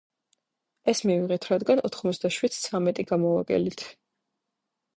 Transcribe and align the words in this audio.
ეს 0.93 1.01
მივიღეთ 1.09 1.45
რადგან 1.51 1.83
ოთხმოცდაშვიდს 1.91 2.59
ცამეტი 2.65 3.07
გამოვაკელით. 3.15 3.87